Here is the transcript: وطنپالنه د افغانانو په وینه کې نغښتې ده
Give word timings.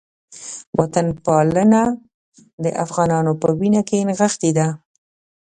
وطنپالنه 0.77 1.81
د 2.63 2.65
افغانانو 2.83 3.31
په 3.41 3.47
وینه 3.59 3.81
کې 3.89 3.97
نغښتې 4.07 4.51
ده 4.57 4.67